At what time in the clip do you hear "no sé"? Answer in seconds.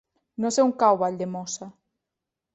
0.45-0.63